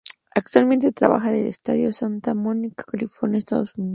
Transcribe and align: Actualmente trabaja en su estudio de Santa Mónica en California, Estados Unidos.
Actualmente 0.33 0.91
trabaja 0.93 1.29
en 1.31 1.43
su 1.43 1.49
estudio 1.51 1.85
de 1.85 1.93
Santa 1.93 2.33
Mónica 2.33 2.85
en 2.87 2.91
California, 3.01 3.37
Estados 3.37 3.75
Unidos. 3.77 3.89